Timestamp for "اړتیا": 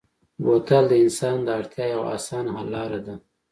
1.57-1.85